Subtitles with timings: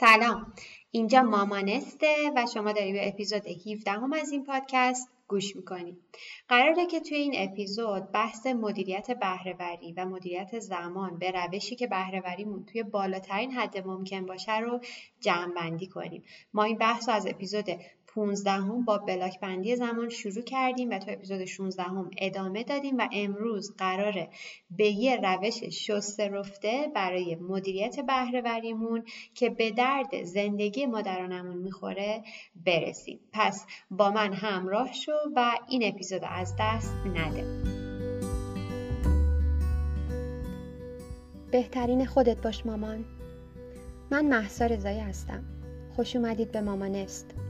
[0.00, 0.52] سلام.
[0.90, 5.98] اینجا مامانسته و شما داری به اپیزود 17 هم از این پادکست گوش می‌کنیم
[6.48, 12.64] قراره که توی این اپیزود بحث مدیریت بهرهوری و مدیریت زمان به روشی که بهرهوریمون
[12.64, 14.80] توی بالاترین حد ممکن باشه رو
[15.20, 16.22] جمع بندی کنیم.
[16.54, 17.66] ما این بحث رو از اپیزود
[18.14, 22.98] 15 هم با بلاک بندی زمان شروع کردیم و تا اپیزود 16 هم ادامه دادیم
[22.98, 24.28] و امروز قراره
[24.70, 29.04] به یه روش شسته رفته برای مدیریت بهرهوریمون
[29.34, 32.22] که به درد زندگی مادرانمون می‌خوره
[32.66, 33.20] برسیم.
[33.32, 37.44] پس با من همراه شو و این اپیزود از دست نده.
[41.50, 43.04] بهترین خودت باش مامان.
[44.10, 45.44] من محسا رضایی هستم.
[45.96, 47.49] خوش اومدید به مامانست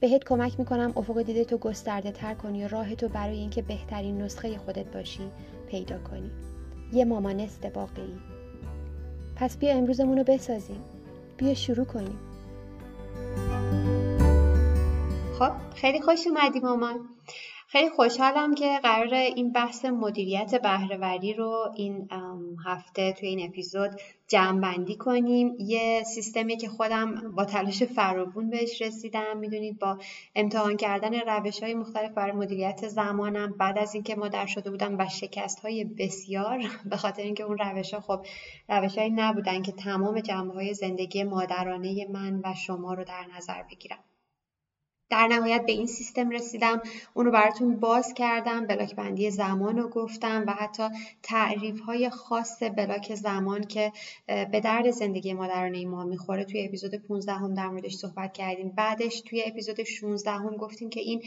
[0.00, 4.22] بهت کمک می‌کنم افق دیده تو گسترده تر کنی و راه تو برای اینکه بهترین
[4.22, 5.30] نسخه خودت باشی
[5.68, 6.30] پیدا کنی.
[6.92, 8.16] یه مامانست واقعی
[9.36, 10.82] پس بیا امروزمون رو بسازیم.
[11.36, 12.18] بیا شروع کنیم.
[15.38, 17.08] خب خیلی خوش اومدی مامان.
[17.68, 22.08] خیلی خوشحالم که قرار این بحث مدیریت بهرهوری رو این
[22.66, 23.90] هفته توی این اپیزود
[24.28, 25.54] جمع بندی کنیم.
[25.58, 29.36] یه سیستمی که خودم با تلاش فراوون بهش رسیدم.
[29.36, 29.98] می‌دونید با
[30.34, 35.08] امتحان کردن روش های مختلف برای مدیریت زمانم بعد از اینکه مادر شده بودم و
[35.08, 38.26] شکست های بسیار به خاطر اینکه اون روش ها خب
[38.68, 43.98] روش نبودن که تمام جنبه های زندگی مادرانه من و شما رو در نظر بگیرم.
[45.10, 46.82] در نهایت به این سیستم رسیدم.
[47.14, 50.88] اونو براتون باز کردم بلاک بندی زمان رو گفتم و حتی
[51.22, 53.92] تعریف های خاص بلاک زمان که
[54.26, 56.44] به درد زندگی مادرانه ما می‌خوره.
[56.44, 58.68] توی اپیزود 15 هم در موردش صحبت کردیم.
[58.68, 61.22] بعدش توی اپیزود 16 هم گفتیم که این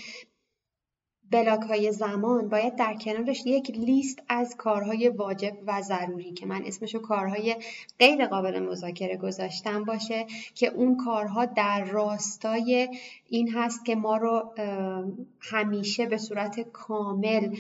[1.32, 6.66] بلاک های زمان باید در کنارش یک لیست از کارهای واجب و ضروری که من
[6.66, 7.56] اسمشو کارهای
[8.00, 10.26] غیر قابل مذاکره گذاشتم باشه
[10.56, 12.90] که اون کارها در راستای
[13.30, 14.54] این هست که ما رو
[15.40, 17.56] همیشه به صورت کامل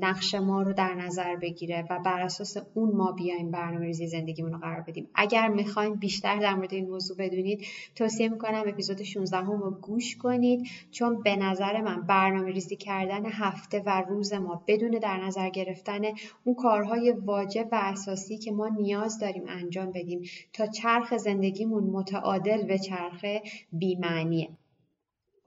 [0.00, 4.52] نقش ما رو در نظر بگیره و بر اساس اون ما بیایم برنامه ریزی زندگیمون
[4.52, 5.08] رو قرار بدیم.
[5.14, 10.16] اگر می‌خواین بیشتر در مورد این موضوع بدونید توصیه می‌کنم اپیزود 16 هم رو گوش
[10.16, 10.68] کنید.
[10.90, 16.00] چون به نظر من برنامه ریزی کردن هفته و روز ما بدون در نظر گرفتن
[16.44, 22.66] اون کارهای واجب و اساسی که ما نیاز داریم انجام بدیم تا چرخ زندگیمون متعادل
[22.66, 23.42] به چرخه
[23.72, 24.48] بیمعنیه.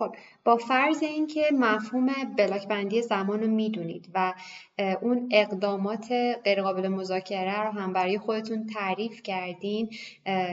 [0.02, 2.08] خب با فرض اینکه مفهوم
[2.38, 4.34] بلاک بندی زمان رو می‌دونید و
[5.02, 6.12] اون اقدامات
[6.44, 9.90] غیرقابل مذاکره رو هم برای خودتون تعریف کردین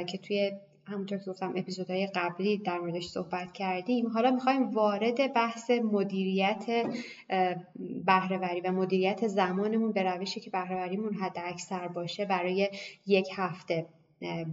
[0.06, 0.53] که توی
[0.84, 6.86] همونطور که گفتم اپیزودهای قبلی در موردش صحبت کردیم حالا می‌خوایم وارد بحث مدیریت
[8.06, 12.70] بهرهوری و مدیریت زمانمون به روشی که بهرهوریمون حد اکثر باشه برای
[13.06, 13.86] یک هفته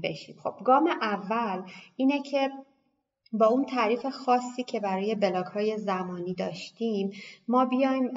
[0.04, 0.36] بشیم.
[0.44, 1.62] خب گام اول
[1.96, 2.50] اینه که
[3.34, 7.12] با اون تعریف خاصی که برای بلاک های زمانی داشتیم
[7.48, 8.12] ما بیایم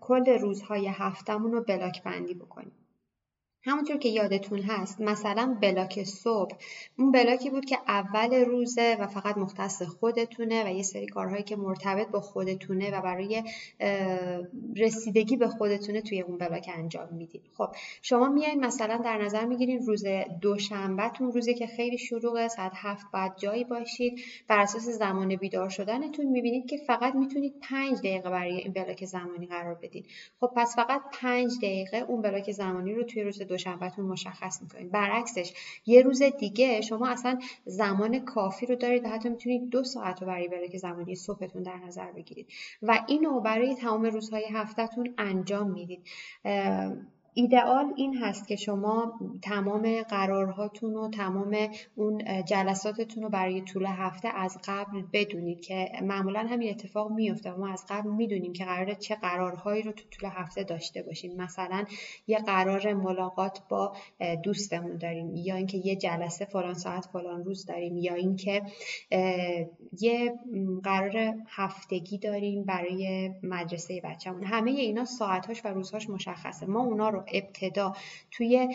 [0.00, 2.85] کل روزهای هفتمون رو بلاک بندی بکنیم.
[3.66, 6.56] همونطور که یادتون هست مثلا بلاک صبح.
[6.98, 11.56] اون بلاکی بود که اول روزه و فقط مختص خودتونه و یه سری کارهایی که
[11.56, 13.42] مرتبط با خودتونه و برای
[14.76, 17.68] رسیدگی به خودتونه توی اون بلاک انجام میدین خب
[18.02, 20.04] شما میایین مثلا در نظر می‌گیرین روز
[20.40, 24.20] دوشنبهتون روزی که خیلی شروعه ساعت هفت باید جایی باشید.
[24.48, 29.46] بر اساس زمان بیدار شدنتون می‌بینید که فقط می‌تونید پنج دقیقه برای این بلاک زمانی
[29.46, 30.04] قرار بدین.
[30.40, 34.90] خب پس فقط پنج دقیقه اون بلاک زمانی رو توی روز دوشنبهتون مشخص می‌کنید.
[34.90, 35.52] برعکسش
[35.86, 40.26] یه روز دیگه شما اصلا زمان کافی رو دارید و حتی می‌تونید دو ساعت رو
[40.26, 42.48] برای بلاک زمانی صبحتون در نظر بگیرید.
[42.82, 46.02] و اینو برای تمام روزهای هفتهتون انجام می‌دید.
[47.38, 51.56] ایدئال این هست که شما تمام قرارهاتون و تمام
[51.94, 57.68] اون جلساتتون رو برای طول هفته از قبل بدونید که معمولا همین اتفاق میفته ما
[57.72, 61.36] از قبل می‌دونیم که قراره چه قرارهایی رو تو طول هفته داشته باشیم.
[61.36, 61.84] مثلا
[62.26, 63.92] یه قرار ملاقات با
[64.42, 68.62] دوستمون داریم یا اینکه یه جلسه فلان ساعت فلان روز داریم یا اینکه
[70.00, 70.34] یه
[70.84, 74.44] قرار هفتگی داریم برای مدرسه بچه‌مون.
[74.44, 76.66] همه اینا ساعتهاش و روزهاش مشخصه.
[76.66, 77.92] ما اونا رو ابتدا.
[78.30, 78.68] توی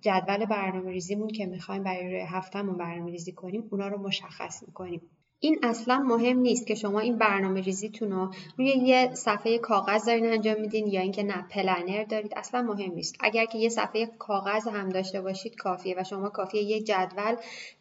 [0.00, 5.00] جدول برنامه ریزیمون که می‌خوایم برای هفتهمون برنامه ریزی کنیم اونا رو مشخص می‌کنیم.
[5.40, 10.26] این اصلا مهم نیست که شما این برنامه ریزیتون رو روی یه صفحه کاغذ دارین
[10.26, 13.16] انجام میدین یا اینکه نه پلنر دارید اصلا مهم نیست.
[13.20, 17.36] اگر که یه صفحه کاغذ هم داشته باشید کافیه و شما کافیه یه جدول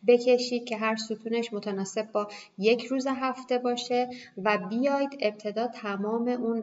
[0.08, 6.62] بکشید که هر ستونش متناسب با یک روز هفته باشه و بیاید ابتدا تمام اون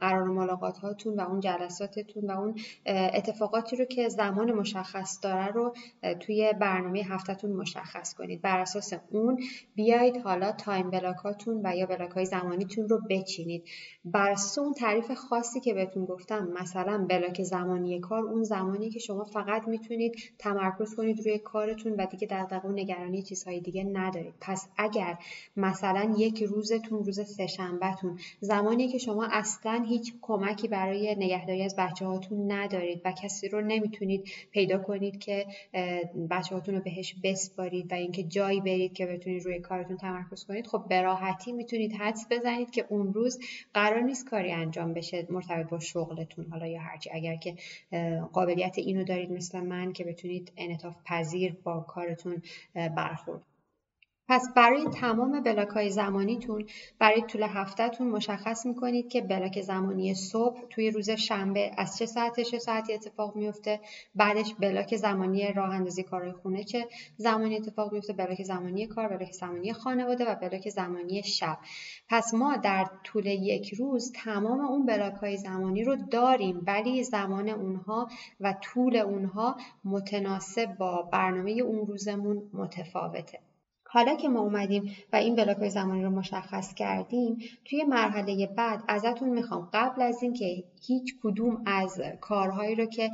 [0.00, 2.54] قرار ملاقات هاتون و اون جلساتتون و اون
[2.86, 5.74] اتفاقاتی رو که زمان مشخص داره رو
[6.20, 8.42] توی برنامه هفتهتون مشخص کنید.
[8.42, 9.42] بر اساس اون
[9.74, 13.64] بیاید حالا time block اتون و یا block های زمانیتون رو بچینید.
[14.04, 19.24] بر اون تعریف خاصی که بهتون گفتم مثلا block زمانی کار اون زمانی که شما
[19.24, 24.34] فقط می‌تونید تمرکز کنید روی کارتون و دیگه دغدغه و نگرانی چیزهای دیگه ندارید.
[24.40, 25.18] پس اگر
[25.56, 32.06] مثلا یک روزتون روز سهشنبهتون زمانی که شما اصلا هیچ کمکی برای نگهداری از بچه
[32.06, 35.46] هاتون ندارید و کسی رو نمی‌تونید پیدا کنید که
[36.30, 40.66] بچه هاتون رو بهش بسپارید و اینکه جایی برید که بتونید روی کارتون تمرکز کنید
[40.66, 43.38] خب به راحتی می‌تونید حدس بزنید که اون روز
[43.74, 46.46] قرار نیست کاری انجام بشه مرتبط با شغلتون.
[46.50, 47.56] حالا یا هرچی اگر که
[48.32, 52.42] قابلیت اینو دارید مثل من که بتونید انعطاف پذیر با کارتون
[52.74, 53.42] برخورد
[54.28, 56.66] پس برای تمام block های زمانیتون
[56.98, 62.40] برای طول هفتهتون مشخص می‌کنید که block زمانی صبح توی روز شنبه از چه ساعت
[62.40, 63.80] چه ساعتی اتفاق میفته
[64.14, 69.32] بعدش block زمانی راه اندازی کارهای خونه چه زمانی اتفاق میفته block زمانی کار block
[69.32, 71.58] زمانی خانواده و block زمانی شب.
[72.08, 77.48] پس ما در طول یک روز تمام اون block های زمانی رو داریم ولی زمان
[77.48, 78.08] اونها
[78.40, 83.51] و طول اونها متناسب با برنامه اون روزمون متفاوته.
[83.92, 89.28] حالا که ما اومدیم و این بلاک زمانی رو مشخص کردیم توی مرحله بعد ازتون
[89.28, 93.10] می‌خوام قبل از اینکه هیچ کدوم از کارهایی رو که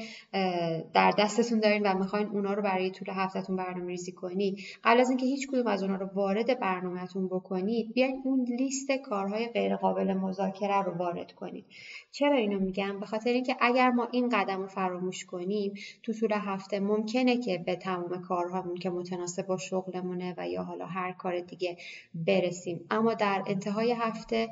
[0.94, 5.08] در دستتون دارین و می‌خواین اونا رو برای طول هفتهتون برنامه ریزی کنید قبل از
[5.08, 10.14] اینکه هیچ کدوم از اونا رو وارد برنامهتون بکنید بیاین اون لیست کارهای غیر قابل
[10.14, 11.64] مذاکره رو وارد کنید.
[12.10, 16.32] چرا اینو میگم؟ به خاطر اینکه اگر ما این قدم رو فراموش کنیم تو طول
[16.32, 21.40] هفته ممکنه که به تمام کارهامون که متناسب با شغلمونه و یا حالا هر کار
[21.40, 21.76] دیگه
[22.14, 22.86] برسیم.
[22.90, 24.48] اما در انتهای هفته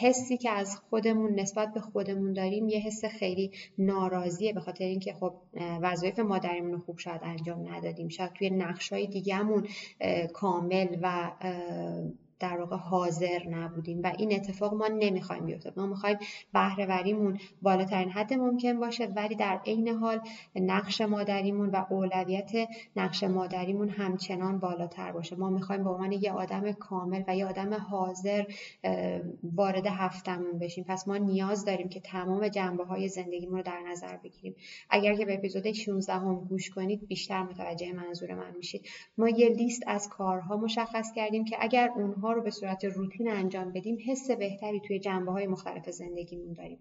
[0.00, 5.12] حسی که از خودمون نسبت به خودمون داریم یه حس خیلی ناراضیه به خاطر اینکه
[5.12, 5.34] خب
[5.82, 8.08] وظایف مادریمون رو خوب شاید انجام ندادیم.
[8.08, 9.68] شاید توی نقشای دیگهمون
[10.32, 11.30] کامل و
[12.44, 16.18] در واقع حاضر نبودیم و این اتفاق ما نمی‌خوایم بیفته ما می‌خوایم
[16.52, 20.20] بهرهوریمون بالاترین حد ممکن باشه ولی در عین حال
[20.56, 22.52] نقش مادریمون و اولویت
[22.96, 25.36] نقش مادریمون همچنان بالاتر باشه.
[25.36, 28.44] ما می‌خوایم به عنوان یه آدم کامل و یه آدم حاضر
[29.42, 30.84] وارد هفتمون بشیم.
[30.88, 34.54] پس ما نیاز داریم که تمام جنبه های زندگیمون رو در نظر بگیریم.
[34.90, 38.86] اگر که به اپیزود 16 هم گوش کنید بیشتر متوجه منظور من میشید.
[39.18, 43.72] ما یه لیست از کارها مشخص کردیم که اگر اونها رو به صورت روتین انجام
[43.72, 46.78] بدیم حس بهتری توی جنبه های مختلف زندگیمون داریم.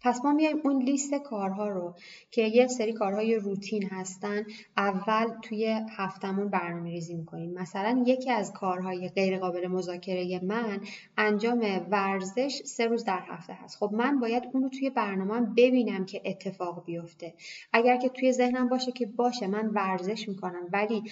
[0.00, 1.94] پس ما میایم اون لیست کارها رو
[2.30, 7.54] که یه سری کارهای روتین هستن اول توی هفتمون برنامه ریزی می‌کنیم.
[7.54, 10.80] مثلا یکی از کارهای غیر قابل مذاکره من
[11.16, 13.76] انجام ورزش سه روز در هفته هست.
[13.76, 17.34] خب من باید اون رو توی برنامه ببینم که اتفاق بیفته.
[17.72, 21.02] اگر که توی ذهنم باشه که باشه من ورزش می‌کنم ولی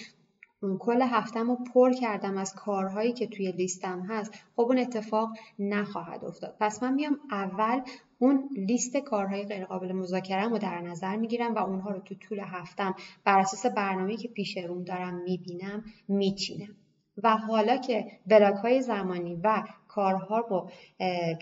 [0.79, 4.33] کل هفتم رو پر کردم از کارهایی که توی لیستم هست.
[4.55, 6.55] خب اون اتفاق نخواهد افتاد.
[6.59, 7.81] پس من میام اول
[8.19, 12.95] اون لیست کارهای غیرقابل مذاکره رو در نظر می‌گیرم و اونها رو تو طول هفتم
[13.23, 16.75] بر اساس برنامه‌ای که پیش روم دارم می‌بینم میچینم.
[17.23, 19.63] و حالا که بلاک های زمانی و
[19.97, 20.69] کارها با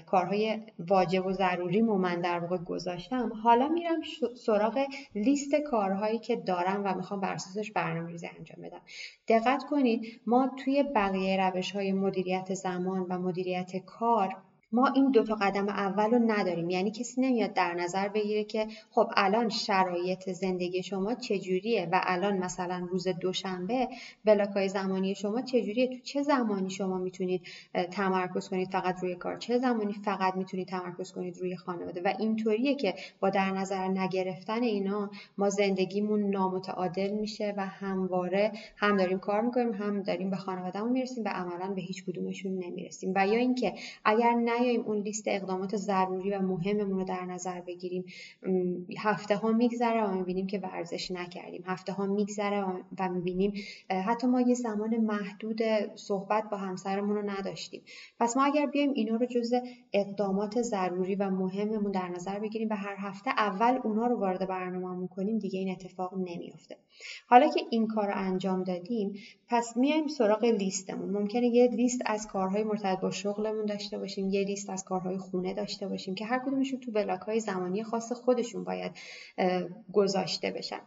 [0.05, 3.33] کارهای واجب و ضروری من در واقع گذاشتم.
[3.43, 4.01] حالا میرم
[4.45, 4.85] سراغ
[5.15, 8.81] لیست کارهایی که دارم و می‌خوام بر اساسش برنامه‌ریزی انجام بدم.
[9.27, 14.35] دقت کنید ما توی بقیه روش های مدیریت زمان و مدیریت کار
[14.75, 16.69] ما این دو تا قدم اول رو نداریم.
[16.69, 22.37] یعنی کسی نمیاد در نظر بگیره که خب الان شرایط زندگی شما چجوریه و الان
[22.37, 23.87] مثلا روز دوشنبه
[24.25, 27.41] بلاکای زمانی شما چجوریه؟ تو چه زمانی شما می‌تونید
[27.91, 32.75] تمرکز کنید فقط روی کار؟ چه زمانی فقط می‌تونید تمرکز کنید روی خانواده؟ و اینطوریه
[32.75, 39.41] که با در نظر نگرفتن اینا ما زندگیمون نامتعادل میشه و همواره هم داریم کار
[39.41, 43.11] می‌کنیم هم داریم به خانوادهمون می‌رسیم و عملا به هیچ کدومشون نمی‌رسیم.
[43.15, 43.73] و یا اینکه
[44.05, 44.33] اگر
[44.65, 48.05] نیاییم اون لیست اقدامات ضروری و مهممون رو در نظر بگیریم.
[48.97, 51.63] هفته ها میگذره و می‌بینیم که ورزش نکردیم.
[51.65, 52.65] هفته ها میگذره
[52.99, 53.53] و می‌بینیم
[53.89, 55.61] حتی ما یه زمان محدود
[55.95, 57.81] صحبت با همسرمون رو نداشتیم.
[58.19, 59.53] پس ما اگر بیایم اینا رو جز
[59.93, 65.07] اقدامات ضروری و مهممون در نظر بگیریم و هر هفته اول اونا رو وارد برنامهمون
[65.07, 66.77] کنیم دیگه این اتفاق نمیافته.
[67.27, 69.13] حالا که این کار انجام دادیم
[69.47, 71.09] پس میایم سراغ لیستمون.
[71.09, 75.53] ممکنه یه لیست از کارهای مرتبط با شغلمون داشته باشیم یه لیست از کارهای خونه
[75.53, 78.91] داشته باشیم که هر کدومشون تو بلاک های زمانی خاص خودشون باید
[79.93, 80.81] گذاشته بشن.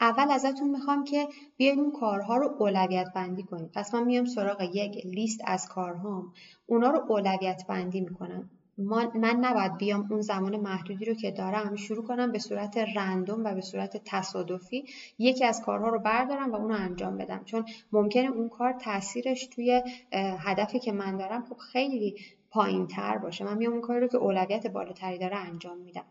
[0.00, 4.60] اول ازتون می‌خوام که بیاین اون کارها رو اولویت بندی کنید پس من میام سراغ
[4.74, 6.32] یک لیست از کارهام.
[6.66, 8.50] اونا رو اولویت بندی می‌کنم.
[9.14, 13.54] من نباید بیام اون زمان محدودی رو که دارم شروع کنم به صورت رندوم و
[13.54, 14.84] به صورت تصادفی
[15.18, 17.44] یکی از کارها رو بردارم و اون رو انجام بدم.
[17.44, 22.16] چون ممکنه اون کار تاثیرش توی هدفی که من دارم خب خیلی
[22.50, 23.44] پایین تر باشه.
[23.44, 26.04] من میام اون کاری رو که اولویت بالاتری داره انجام میدم.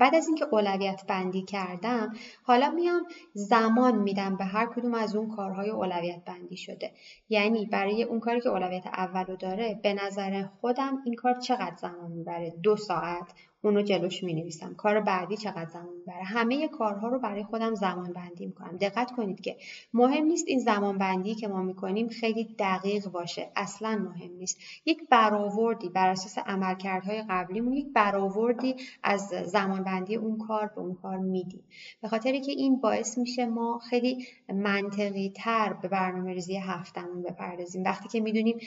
[0.00, 5.28] بعد از اینکه اولویت بندی کردم حالا میام زمان میدم به هر کدوم از اون
[5.28, 6.92] کارهای اولویت بندی شده.
[7.28, 12.10] یعنی برای اون کاری که اولویت اولو داره به نظر خودم این کار چقدر زمان
[12.12, 13.32] می‌بره؟ دو ساعت
[13.62, 18.12] اونو جلوش می نویسم کار بعدی چقدر زمان می‌بره؟ همه کارها رو برای خودم زمان
[18.12, 18.76] بندی می‌کنم.
[18.76, 19.56] دقت کنید که
[19.94, 23.50] مهم نیست این زمان بندی که ما می‌کنیم خیلی دقیق باشه.
[23.56, 24.58] اصلا مهم نیست.
[24.86, 30.94] یک برآوردی بر اساس عملکردهای قبلیمون یک برآوردی از زمان بندی اون کار به اون
[30.94, 31.64] کار میدیم.
[32.02, 37.84] به خاطر که این باعث میشه ما خیلی منطقی تر به برنامه ریزی هفتمون بپردازیم.
[37.84, 38.58] وقتی که می‌دونیم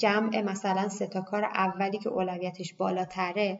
[0.00, 3.58] جمع مثلا سه تا کار اولی که اولویتش بالاتره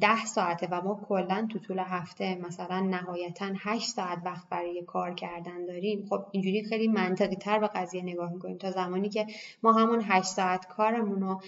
[0.00, 5.14] ده ساعته و ما کلا تو طول هفته مثلا نهایتا هشت ساعت وقت برای کار
[5.14, 6.06] کردن داریم.
[6.10, 8.58] خب اینجوری خیلی منطقی تر به قضیه نگاه می‌کنیم.
[8.58, 9.26] تا زمانی که
[9.62, 11.40] ما همون هشت ساعت کارمون رو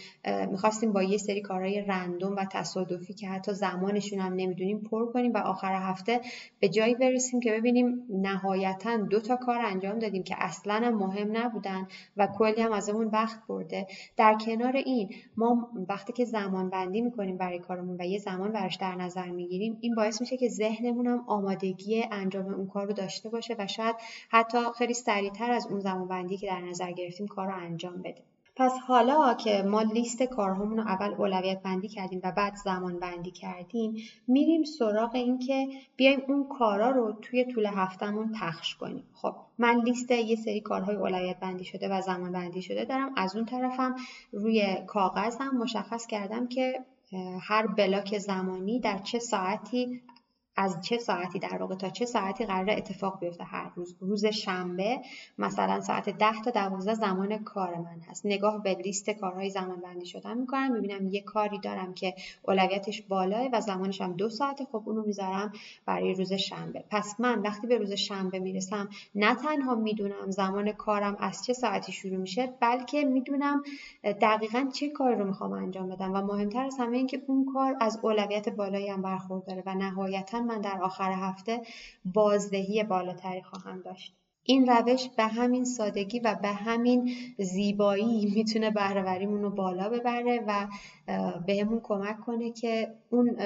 [0.50, 5.33] می‌خواستیم با یه سری کارهای رندوم و تصادفی که حتی زمانشون هم نمی‌دونیم پر کنیم
[5.33, 6.21] و آخر هفته
[6.61, 11.87] به جایی برسیم که ببینیم نهایتا دو تا کار انجام دادیم که اصلا مهم نبودن
[12.16, 13.87] و کلی هم ازمون وقت برده.
[14.16, 18.77] در کنار این ما وقتی که زمان بندی می‌کنیم برای کارمون و یه زمان براش
[18.77, 23.29] در نظر می‌گیریم این باعث میشه که ذهنمون هم آمادگی انجام اون کار رو داشته
[23.29, 23.97] باشه و شاید
[24.29, 28.23] حتی خیلی سریعتر از اون زمان بندی که در نظر گرفتیم کار رو انجام بده
[28.57, 33.31] پس حالا که ما لیست کارهامون رو اول اولویت بندی کردیم و بعد زمان بندی
[33.31, 33.97] کردیم
[34.29, 39.05] میریم سراغ این که بیایم اون کارا رو توی طول هفتهمون پخش کنیم.
[39.15, 43.13] خب من لیست یه سری کارهای اولویت بندی شده و زمان بندی شده دارم.
[43.17, 43.95] از اون طرفم
[44.33, 46.85] روی کاغذم مشخص کردم که
[47.42, 50.00] هر بلاک زمانی در چه ساعتی
[50.57, 55.01] از چه ساعتی در واقع تا چه ساعتی قرار اتفاق بیفته هر روز؟ روز شنبه
[55.39, 58.27] مثلا ساعت 10 تا 12 زمان کار من هست.
[58.27, 63.49] نگاه به لیست کارهای زمان بندی شدن می‌کنم می‌بینم یه کاری دارم که اولویتش بالاه
[63.53, 65.53] و زمانش هم دو ساعته خب اونو می‌ذارم
[65.87, 66.85] برای روز شنبه.
[66.91, 71.93] پس من وقتی به روز شنبه می‌رسم نه تنها می‌دونم زمان کارم از چه ساعتی
[71.93, 73.63] شروع میشه بلکه می‌دونم
[74.05, 76.13] دقیقا چه کاری رو می‌خوام انجام بدم.
[76.15, 80.61] و مهمتر از همه اینکه اون کار از اولویت بالایی هم برخورداره و نهایتا من
[80.61, 81.61] در آخر هفته
[82.05, 84.15] بازدهی بالاتری خواهم داشت.
[84.45, 90.67] این روش به همین سادگی و به همین زیبایی می‌تونه بهرهوریمون رو بالا ببره و
[91.47, 93.37] بهمون کمک کنه که اون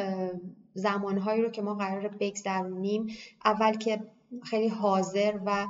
[0.75, 3.07] زمانهایی رو که ما قرار بگذرونیم
[3.45, 4.01] اول که
[4.43, 5.67] خیلی حاضر و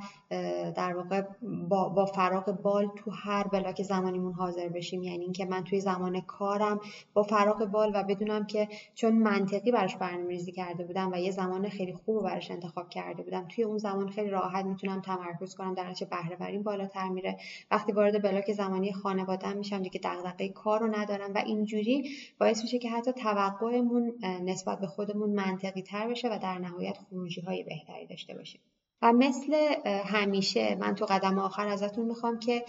[0.77, 1.23] در واقع
[1.69, 5.03] با, با فراغ بال تو هر بلاک زمانیمون حاضر بشیم.
[5.03, 6.81] یعنی اینکه من توی زمان کارم
[7.15, 11.69] با فراغ بال و بدونم که چون منطقی براش برنامه‌ریزی کرده بودم و یه زمان
[11.69, 15.75] خیلی خوب براش انتخاب کرده بودم توی اون زمان خیلی راحت می‌تونم تمرکز کنم.
[15.75, 17.37] در نتیجه بهره بریم بالاتر میره.
[17.71, 22.79] وقتی وارد بلاک زمانی خانواده‌ام میشم دیگه دغدغه کار رو ندارم و اینجوری باعث میشه
[22.79, 24.13] که حتی توقعمون
[24.45, 28.61] نسبت به خودمون منطقی تر بشه و در نهایت خروجی های بهتری داشته باشیم.
[29.03, 29.55] و مثل
[29.87, 32.65] همیشه من تو قدم آخر ازتون می‌خوام که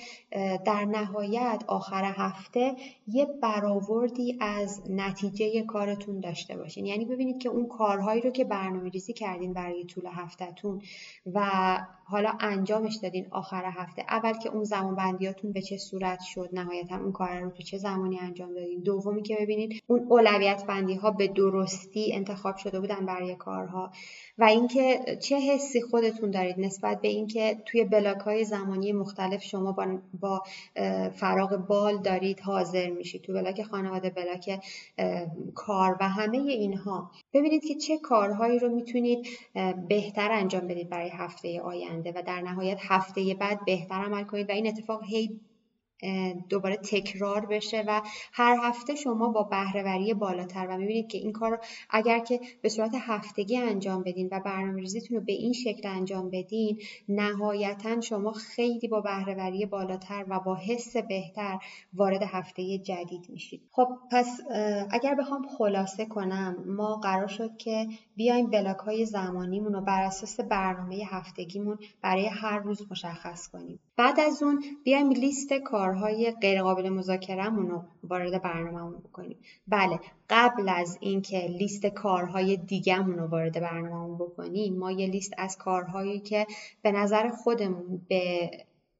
[0.66, 2.76] در نهایت آخر هفته
[3.08, 6.86] یه برآوردی از نتیجه کارتون داشته باشین.
[6.86, 10.82] یعنی ببینید که اون کارهایی رو که برنامه ریزی کردین برای طول هفتهتون
[11.34, 11.50] و
[12.10, 14.06] حالا انجامش دادین آخر هفته.
[14.10, 17.78] اول که اون زمان بندیاتون به چه صورت شد؟ نهایتا اون کار رو تو چه
[17.78, 23.06] زمانی انجام دادین؟ دومی که ببینید اون اولویت بندی ها به درستی انتخاب شده بودن
[23.06, 23.92] برای کارها.
[24.38, 29.72] و اینکه چه حسی خودتون دارید نسبت به اینکه توی بلاک های زمانی مختلف شما
[29.72, 29.86] با,
[30.22, 30.44] با
[31.16, 33.22] فراغ بال دارید حاضر میشید.
[33.22, 34.60] تو بلاک خانواده بلاک
[35.56, 37.12] کار و همه اینها.
[37.34, 39.28] ببینید که چه کارهایی رو می‌تونید
[39.88, 41.97] بهتر انجام بدید برای هفته آینده.
[42.06, 45.40] و در نهایت هفته بعد بهتر عمل کنید و این اتفاق هی
[46.50, 48.02] دوباره تکرار بشه و
[48.34, 52.92] هر هفته شما با بهرهوری بالاتر و می‌بینید که این کار اگر که به صورت
[53.00, 58.88] هفتگی انجام بدین و برنامه ریزیتون رو به این شکل انجام بدین نهایتا شما خیلی
[58.88, 61.60] با بهرهوری بالاتر و با حس بهتر
[61.94, 63.62] وارد هفته جدید میشید.
[63.72, 64.40] خب پس
[64.92, 70.40] اگر بخوام خلاصه کنم ما قرار شد که بیایم بلاک های زمانیمون رو بر اساس
[70.40, 73.80] برنامه هفتگیمون برای هر روز مشخص کنیم.
[73.98, 79.38] بعد از اون بیایم لیست کارهای غیرقابل مذاکرهمون رو وارد برنامهمون بکنیم.
[79.68, 80.00] بله
[80.30, 86.20] قبل از اینکه لیست کارهای دیگهمون رو وارد برنامهمون بکنیم ما یه لیست از کارهایی
[86.20, 86.48] که
[86.82, 88.52] به نظر خودمون به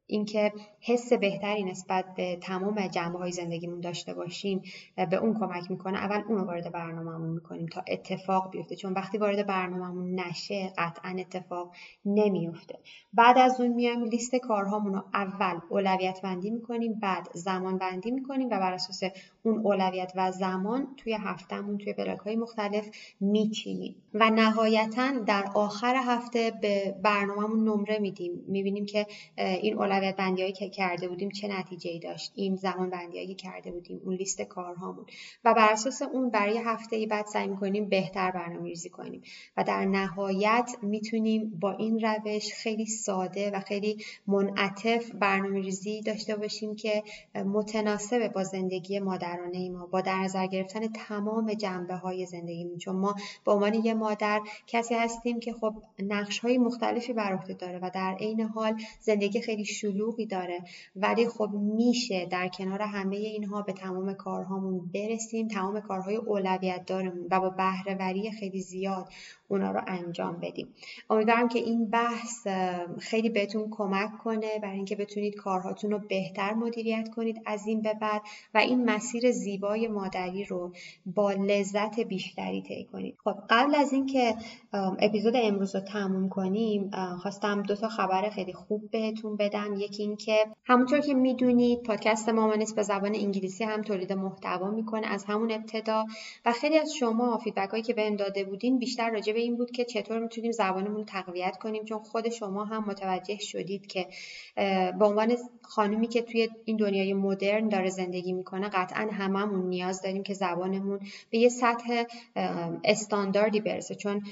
[0.08, 4.62] اینکه حس بهتری نسبت به تمام جنبه های زندگیمون داشته باشیم
[5.10, 5.98] به اون کمک می‌کنه.
[5.98, 8.76] اول اون رو وارد برنامهمون می‌کنیم تا اتفاق بیفته.
[8.76, 11.72] چون وقتی وارد برنامهمون نشه قطعا اتفاق
[12.06, 12.80] نمیفته
[13.14, 18.48] بعد از اون میایم لیست کارهامون رو اول اولویت بندی می‌کنیم بعد زمان بندی می‌کنیم
[18.48, 19.12] و بر اساس
[19.44, 23.96] اون اولویت و زمان توی هفتهمون توی بلاک های مختلف میچینیم.
[24.14, 28.32] و نهایتا در آخر هفته به برنامهمون نمره میدیم.
[28.48, 32.90] می‌بینیم که این اولویت بندی هایی که کرده بودیم چه نتیجه ای داشت؟ این زمان
[32.90, 35.06] بندی هایی کرده بودیم اون لیست کارهامون.
[35.46, 39.22] و بر اساس اون برای هفته بعد سعی می‌کنیم بهتر برنامه ریزی کنیم.
[39.58, 46.36] و در نهایت می‌تونیم با این روش خیلی ساده و خیلی منعطف برنامه ریزی داشته
[46.36, 47.04] باشیم که
[47.36, 53.16] متناسب با زندگی مادرانه ما با در نظر گرفتن تمام جنبه های زندگیمون چون ما
[53.46, 57.92] به عنوان یه مادر کسی هستیم که خب نقش های مختلفی بر عهده داره و
[57.94, 60.64] در عین حال زندگی خیلی شلوغی داره.
[60.96, 65.48] ولی خب میشه در کنار همه اینها به تمام کارهامون برسیم.
[65.48, 69.10] تمام کارهای اولویت دارمون و با بهرهوری خیلی زیاد
[69.48, 70.68] اونا رو انجام بدیم.
[71.10, 72.48] امیدوارم که این بحث
[73.00, 74.60] خیلی بهتون کمک کنه.
[74.62, 78.22] برای اینکه بتونید کارهاتون رو بهتر مدیریت کنید از این به بعد
[78.54, 80.74] و این مسیر زیبای مادری رو
[81.06, 83.18] با لذت بیشتری طی کنید.
[83.24, 84.36] خب قبل از اینکه
[84.74, 89.77] اپیزود امروز رو تموم کنیم خواستم دو تا خبر خیلی خوب بهتون بدم.
[89.80, 95.26] یکی اینکه همونطور که می‌دونید پادکست مامانست به زبان انگلیسی هم تولید محتوا می‌کنه از
[95.26, 96.06] همون ابتدا
[96.46, 99.72] و خیلی از شما فیدبک هایی که بهم داده بودین بیشتر راجع به این بود
[99.72, 104.08] که چطور می‌تونیم زبانمون تقویت کنیم چون خود شما هم متوجه شدید که
[105.00, 110.24] به عنوان خانومی که توی این دنیای مدرن داره زندگی می‌کنه قطعا هممون نیاز داریم
[110.24, 112.04] که زبانمون به یه سطح
[112.84, 113.96] استانداردی برسه.
[113.96, 114.24] چون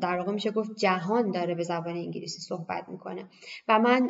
[0.00, 3.24] در واقع میشه گفت جهان داره به زبان انگلیسی صحبت می‌کنه.
[3.68, 4.08] و من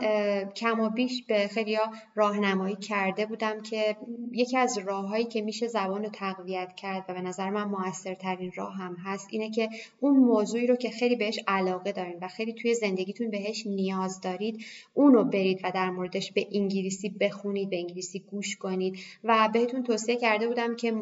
[0.56, 1.78] کم و بیش به خیلی
[2.14, 3.96] راهنمایی کرده بودم که
[4.32, 8.74] یکی از راههایی که میشه زبان رو تقویت کرد و به نظر من موثرترین راه
[8.74, 9.68] هم هست اینه که
[10.00, 14.64] اون موضوعی رو که خیلی بهش علاقه دارین و خیلی توی زندگیتون بهش نیاز دارید
[14.94, 18.98] اونو برید و در موردش به انگلیسی بخونید به انگلیسی گوش کنید.
[19.24, 20.94] و بهتون توصیه کرده بودم که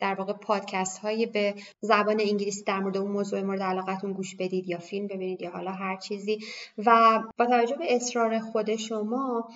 [0.00, 4.68] در واقع پادکست های به زبان انگلیسی در مورد اون موضوع مورد علاقتون گوش بدید
[4.68, 6.38] یا فیلم ببینید یا حالا هر چیزی.
[6.86, 9.48] و با توجه به اصرار خود شما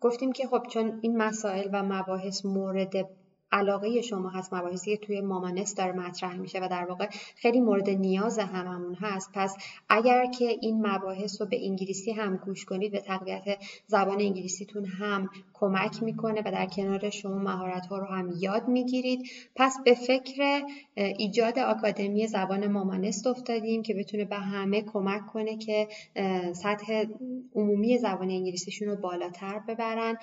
[0.00, 3.08] گفتیم که خب چون این مسائل و مباحث مورد
[3.52, 8.38] علاقه شما هست مباحثی توی مامانست داره مطرح میشه و در واقع خیلی مورد نیاز
[8.38, 9.30] هممون هست.
[9.34, 9.56] پس
[9.88, 15.30] اگر که این مباحث رو به انگلیسی هم گوش کنید به تقویت زبان انگلیسیتون هم
[15.54, 19.28] کمک می‌کنه و در کنار شما مهارت ها رو هم یاد می‌گیرید.
[19.56, 20.62] پس به فکر
[20.96, 25.88] ایجاد آکادمی زبان مامانست افتادیم که بتونه به همه کمک کنه که
[26.52, 27.04] سطح
[27.54, 30.16] عمومی زبان انگلیسیشون رو بالاتر ببرن.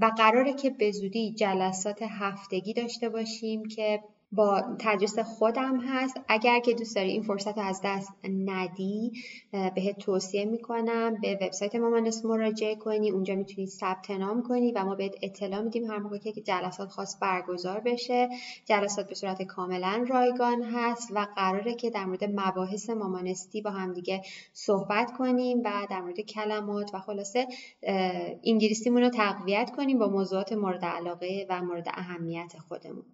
[0.00, 4.00] و قراره که به زودی جلسات هفتگی داشته باشیم که
[4.36, 6.20] با تدریس خودم هست.
[6.28, 9.12] اگر که دوست داری این فرصت رو از دست ندی
[9.52, 13.10] بهت توصیه می‌کنم به وبسایت مامانس مراجعه کنی.
[13.10, 17.16] اونجا می‌تونی ثبت نام کنی و ما بهت اطلاع میدیم هر موقع که جلسات خاص
[17.20, 18.28] برگزار بشه.
[18.64, 24.22] جلسات به صورت کاملا رایگان هست و قراره که در مورد مباحث مامانستی با همدیگه
[24.52, 27.46] صحبت کنیم و در مورد کلمات و خلاصه
[28.44, 33.04] انگلیسیمون رو تقویت کنیم با موضوعات مورد علاقه و مورد اهمیت خودمون.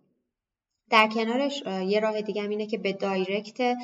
[0.91, 3.77] در کنارش یه راه دیگه هم اینه که به direct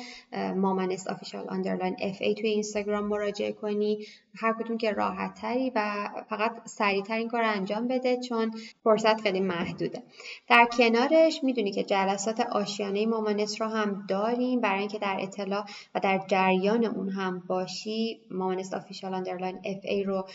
[0.55, 4.05] مامانست official underline FA توی اینستاگرام مراجعه کنی.
[4.39, 8.51] هر کدوم که راحت تری و فقط سریعتر این کار رو انجام بده چون
[8.83, 10.03] فرصت خیلی محدوده.
[10.49, 14.61] در کنارش می‌دونی که جلسات آشیانه مامانست رو هم داریم.
[14.61, 15.65] برای اینکه در اطلاع
[15.95, 20.27] و در جریان اون هم باشی مامانست official underline FA رو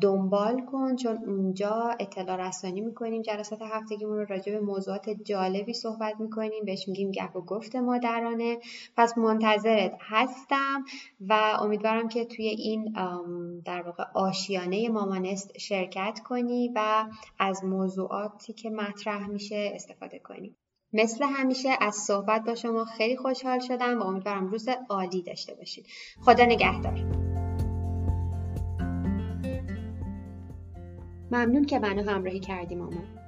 [0.00, 0.96] دنبال کن.
[0.96, 3.22] چون اونجا اطلاع رسانی می‌کنیم.
[3.22, 8.58] جلسات هفتگیمون رو راجع به موضوعات جالبی صحبت می‌کنیم بهش میگیم گپ و گفت مادرانه.
[8.96, 10.84] پس منتظرت هستم
[11.20, 12.92] و امیدوارم که توی این
[13.64, 17.04] در واقع آشیانه مامانست شرکت کنی و
[17.38, 20.56] از موضوعاتی که مطرح میشه استفاده کنی.
[20.92, 25.86] مثل همیشه از صحبت با شما خیلی خوشحال شدم و امیدوارم روز عالی داشته باشید.
[26.20, 26.94] خدا نگهدار.
[31.30, 33.27] ممنون که منو همراهی کردی مامان.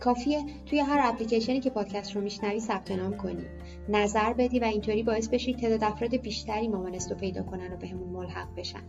[0.00, 3.44] کافیه توی هر اپلیکیشنی که پادکست رو میشنوی ثبت نام کنی.
[3.88, 8.08] نظر بدی و اینطوری باعث بشی تعداد افراد بیشتری مامانست رو پیدا کنن و بهمون
[8.08, 8.82] ملحق بشن.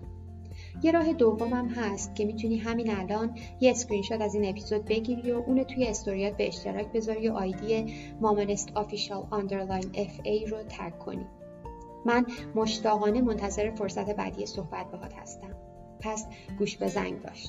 [0.83, 5.31] یه راه دومم هست که می‌تونی همین الان یه اسکرین شات از این اپیزود بگیری
[5.31, 10.97] و اونو توی استوریات به اشتراک بذاری و ID مامانست official underline FA رو tag
[10.97, 11.25] کنی.
[12.05, 15.55] من مشتاقانه منتظر فرصت بعدی صحبت باهات هستم.
[15.99, 16.25] پس
[16.59, 17.47] گوش به زنگ باش.